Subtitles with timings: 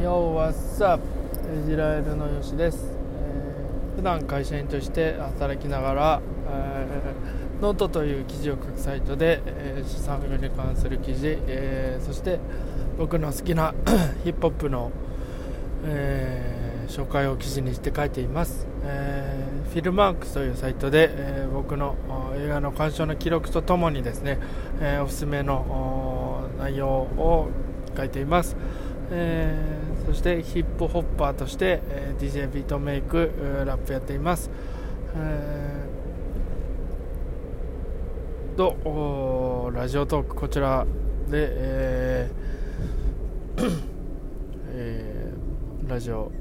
[0.00, 1.02] Yo, what's up?
[1.62, 12.40] イジラエルのよしです、えー、普段会社員として働きながら、えー、ノートという記事を書くサイトで、えー、資産運用に関する記事、えー、そして
[12.96, 13.74] 僕の好きな
[14.24, 14.90] ヒップホップの、
[15.84, 21.96] えー、紹介を記事にして書いています、えー、 Filmarks というサイトで、えー、僕の
[22.38, 24.38] 映画の鑑賞の記録とともにですね、
[24.80, 27.50] えー、おすすめの内容を
[27.94, 28.56] 書いています、
[29.10, 29.69] えー、
[30.10, 33.30] そしてヒップホッパーとして、えー、DJ ビートメイク
[33.64, 34.50] ラップやっています、
[35.14, 40.84] えー、とラジオトークこちら
[41.28, 43.70] で、えー
[44.74, 46.32] えー、ラジオ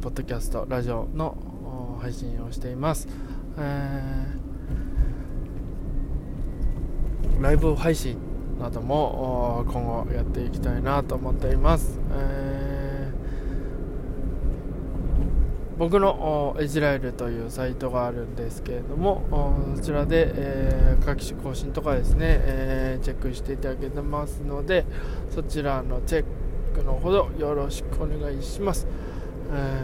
[0.00, 3.06] ポッドキャストラジオの配信をしています、
[3.56, 8.18] えー、ライブ配信
[8.58, 24.86] なども今後やっていきたいなと思っています、えー、僕のエジラエルというサイトがあるんですけれどもそちらで、えー、各種更新とかですね、えー、チェックしていただけてますので
[25.30, 26.24] そちらのチェッ
[26.74, 28.86] クのほどよろしくお願いします、
[29.52, 29.82] え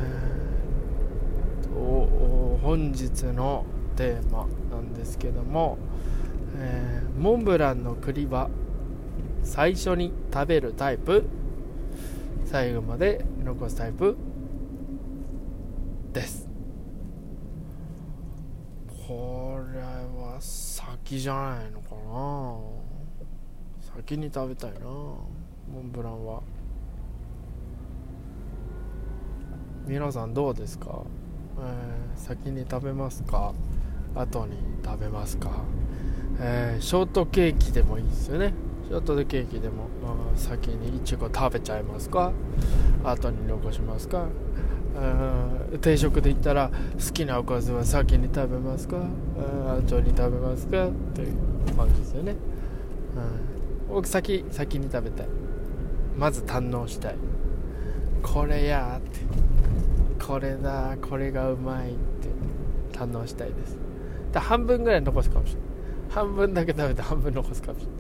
[1.75, 5.77] ー、本日のテーマなんですけども、
[6.57, 8.49] えー、モンブランの栗は
[9.43, 11.25] 最初に食べるタイプ？
[12.47, 14.17] 最後まで残すタイプ？
[16.13, 16.49] です。
[19.07, 22.61] これは先じゃないのかな？
[23.97, 25.27] 先に食べたいなモ
[25.83, 26.43] ンブランは。
[29.87, 31.03] 皆さんどうですか、
[31.59, 33.53] えー、先に食べますか？
[34.15, 35.51] 後に食べますか、
[36.39, 38.55] えー、ショートケーキでもいいですよね。
[38.89, 42.33] ちょっとでケーキでも、まあ、先にいちご食べちゃいますか？
[43.03, 44.27] 後に残しますか？
[45.81, 48.99] 定食で言ったら好きなおかずは先に食べますか？
[48.99, 50.89] 後に食べますか？
[51.15, 52.37] という感じですよね、
[53.89, 55.27] うん、僕先先に食べたい。
[56.17, 57.17] まず堪能したい。
[58.23, 59.21] これやって。
[60.25, 62.99] これだこれがうまいって。
[62.99, 63.79] 堪能したいです。
[64.33, 65.63] で半分ぐらい残すかもしれない。
[66.11, 67.93] 半分だけ食べて半分残すかもしれな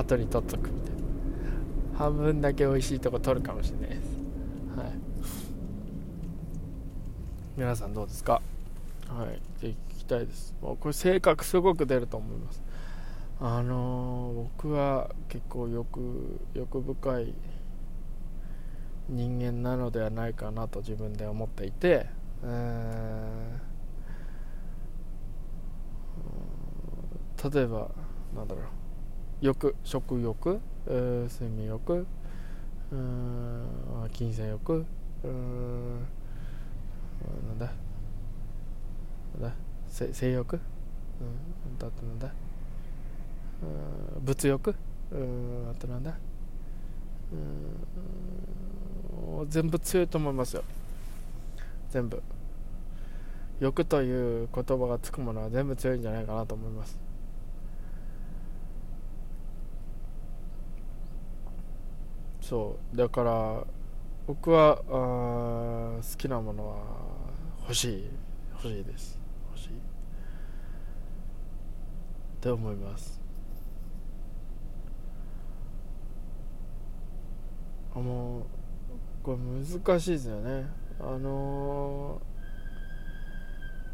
[0.00, 0.02] い。
[0.02, 0.98] 後に取っとくみたいな。
[1.96, 4.16] 半分だけ美味しいとこ取るかもしれないです。
[4.76, 4.92] はい。
[7.58, 8.40] 皆さんどうですか？
[9.08, 10.54] はい聞きたいです。
[10.62, 12.62] もうこれ性格すごく出ると思います。
[13.40, 17.34] あのー、僕は結構欲欲深い
[19.08, 22.06] 人間なのではないかなと自分で思っていて、
[22.44, 27.90] えー、例えば
[28.36, 28.64] なんだろう。
[29.40, 32.06] 欲食欲、えー、睡眠欲
[32.92, 33.66] うん
[34.12, 34.86] 金銭欲
[35.24, 36.06] うん
[37.48, 37.72] なんだ？
[39.40, 39.56] なんだ？
[39.88, 40.54] 性欲？
[40.54, 40.60] うん
[41.78, 42.32] あとなんだ？
[43.62, 43.66] う
[44.20, 44.74] ん物欲？
[45.10, 46.16] うんあとなんだ？
[47.32, 47.36] う
[49.44, 50.64] ん全部強いと思いますよ。
[51.90, 52.22] 全部。
[53.60, 56.98] 欲という言葉がつくものは全部強いんじゃないかなと思います。
[62.40, 62.96] そう。
[62.96, 63.64] だから
[64.28, 66.76] 僕はあ好きなものは
[67.62, 68.10] 欲しい。
[68.52, 69.18] 欲しいです。
[69.48, 69.68] 欲しい。
[69.68, 69.70] っ
[72.38, 73.18] て思います。
[77.94, 78.46] あの
[79.22, 80.66] これ難しいですよね。
[81.00, 82.20] あの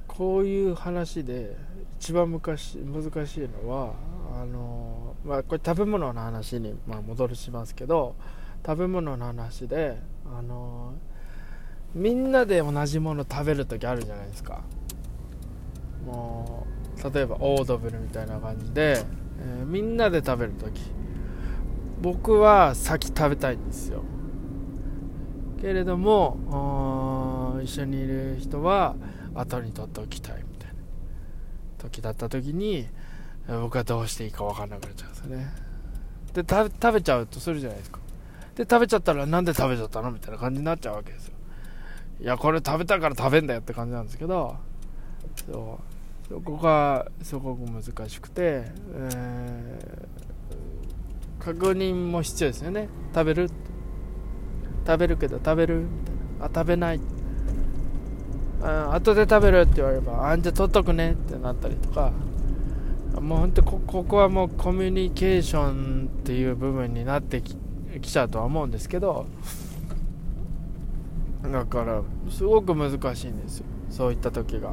[0.09, 1.56] ー、こういう話で
[2.00, 3.94] 一番昔難しいのは
[4.34, 8.17] あのー、まあこれ食べ物の話に、まあ、戻るしますけど
[8.66, 10.94] 食べ物の話であの
[11.94, 14.62] みんなで同じもの食べる時あるじゃないですか。
[16.06, 16.66] も
[16.98, 19.04] う例えばオードブルみたいな感じで、
[19.41, 20.80] えー、みんなで食べる時。
[22.00, 24.02] 僕は先食べたいんですよ。
[25.60, 28.96] けれども一緒にいる人は
[29.34, 30.75] 後に取っておきたいみたいな
[31.78, 32.87] 時だった時に
[33.49, 35.46] 僕はどうしていいか分かんなくなっちゃうんですよね。
[36.34, 38.00] で食べちゃうとするじゃないですか。
[38.56, 41.35] で、食べちゃったらなんで食べちゃったのみたいな感じになっちゃうわけですよ。
[42.21, 44.56] いや、これ食べたから食べんだよって感じなんですけど、
[45.47, 45.95] そう。
[46.29, 48.65] そこがすごく難しくて、
[48.95, 52.89] えー、確認も必要ですよね。
[53.15, 53.51] 食べる
[54.87, 56.47] 食べるけど食べるみたいな。
[56.47, 57.01] あ、食べない。
[58.62, 62.12] あ後で食べるって言われれば、あんじゃ取っとくねってなったりとか、
[63.21, 67.56] もう本当こここはもうコミュニケーションっていう部分になってき
[68.00, 69.26] 来ちゃうとは思うんですけど
[71.50, 73.67] だからすごく難しいんですよ。
[73.91, 74.73] そういった時が。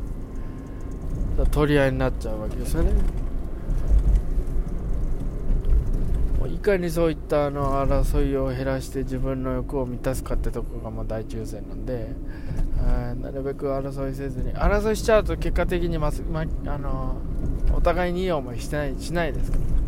[1.52, 2.92] 取り合いになっちゃうわけですよね。
[6.40, 12.10] もういかにそういったあの争いを減らして自分の欲を満たすかってとこがもう大抽選なんで
[13.22, 17.18] なるべく争いせずに争いしちゃうと結果的にま、ま、あの
[17.74, 19.81] お互いにいい思いしてないしないですから。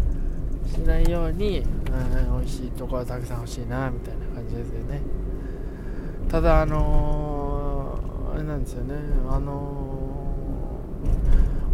[0.74, 5.02] しないように、うん、美味しいところたくさん欲しいなみたいな感じですよね。
[6.30, 8.96] ただあのー、あれなんですよね。
[9.30, 10.80] あの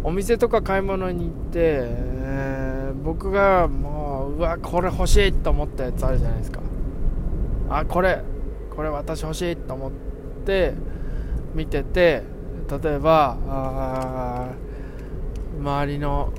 [0.02, 6.60] ー、お店とか買い物に行って、えー、僕がもううわこれ欲しいと思ったやつあるじゃないですか。
[7.70, 8.22] あこれ
[8.74, 9.92] これ私欲しいと思っ
[10.44, 10.74] て
[11.54, 12.22] 見てて
[12.82, 13.36] 例えば
[15.58, 16.32] 周りの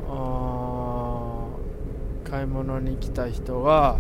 [2.32, 3.98] 買い物に来た人が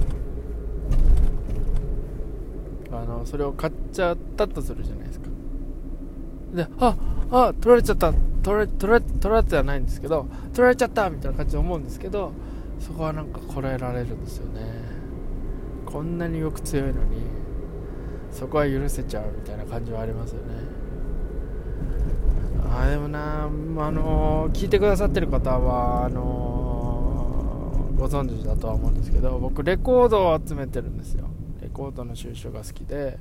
[2.90, 5.28] あのそれを買っちゃったとするじゃないですか。
[6.54, 6.96] であ
[7.30, 8.14] あ取られちゃった。
[8.42, 12.32] 取られ取られ取られてはないんですけど取られちゃったみたいな感じで思うんですけど
[12.80, 14.62] そこはなんかこらえられるんですよね。
[15.86, 17.18] こんなによく強いのに
[18.32, 20.54] そこは許せちゃうみたいな感じはありますよね。
[22.74, 23.50] あでもな、あ
[23.92, 26.61] の聞いてくださってる方はあの
[28.02, 31.28] ご存知だとは思うんですけど僕レコードを集めてるんですよ。
[31.62, 33.20] レコードの収集が好きで、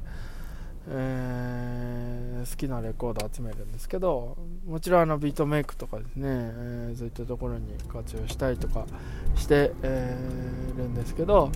[0.88, 8.86] えー、好きなレコード集めるんですけどもちろんあのビートメイクとかですね、えー、そういったところに活用したりとか
[9.36, 11.52] して、えー、るんですけど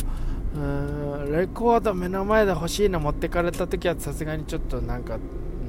[1.30, 5.16] レコード目の前で欲しいの持ってかれた時はさすがにちょっとなんか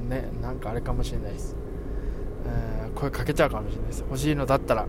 [0.10, 1.56] ねなんかあれかもしれないです。
[2.48, 4.00] えー、声かけちゃうかもしれないです。
[4.02, 4.86] 欲しいのだったら。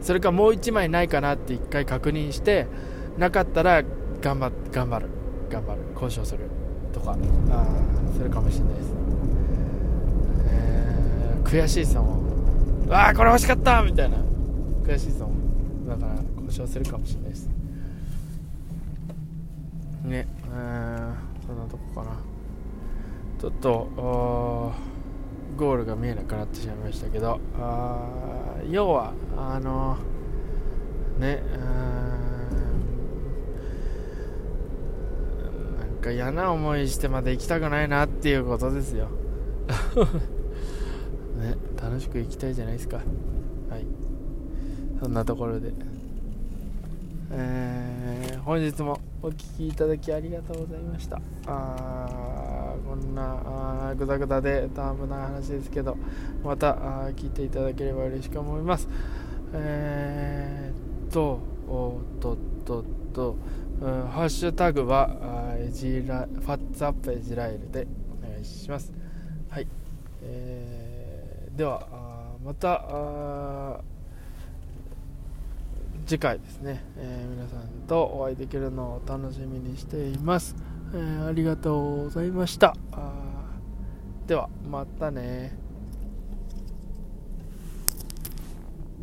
[0.00, 2.66] それかもう1枚ないかなって1回確認して
[3.16, 3.82] なかったら
[4.20, 5.06] 頑張頑張る。
[5.50, 5.80] 頑張る。
[5.94, 6.44] 交渉する
[6.92, 7.16] とか。
[7.50, 7.66] あ
[8.16, 8.92] するかもしれないです、
[10.48, 14.16] えー、悔しいですもんああこれ欲しかったみたいな。
[14.84, 16.14] 悔しいですもんだから
[16.46, 17.48] 交渉するかもしれないです。
[20.04, 20.26] ね。
[20.46, 22.16] えー、そんなとこかな。
[23.38, 24.72] ちょっと
[25.58, 27.98] ゴールが見えなくなってしまいましたけどあ
[28.70, 29.96] 要はあの
[31.18, 31.42] ね
[35.78, 39.08] なんか嫌な思いしてまで行きたくないなっていうことですよ。
[41.36, 42.98] ね楽しく行きたいじゃないですか。
[42.98, 43.02] は
[43.78, 43.86] い。
[45.02, 45.72] そんなところで。
[47.30, 51.20] えー、本日もお聴きいただきありがとうございました。
[51.46, 52.27] あ
[52.88, 55.98] こんなぐだぐだでタームな話ですけど
[56.42, 56.72] また
[57.16, 58.88] 聞いていただければ嬉しく思います。
[59.52, 61.38] えー、っと
[61.68, 63.36] おっとっとっと、
[63.82, 67.86] うん、ハッシュタグはエジラファッツアップエジライルで
[68.22, 68.90] お願いします。
[69.50, 69.66] はい、
[70.22, 71.86] えー、では
[72.42, 73.82] また
[76.06, 80.56] 次回ですね、えー、皆さんとお会いできるのを楽しみにしています、
[80.94, 82.74] えー、ありがとうございました。
[84.26, 85.67] ではまたね。